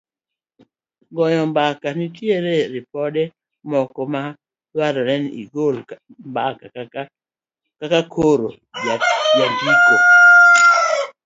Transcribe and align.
goyo 1.15 1.41
mbaka 1.51 1.87
nitie 1.97 2.35
ripode 2.73 3.23
moko 3.71 4.01
ma 4.13 4.23
dwaro 4.73 5.01
ni 5.21 5.29
igol 5.41 5.75
mbaka 6.33 6.65
kaka 7.79 7.99
koro 8.13 8.49
jandiko 9.35 9.93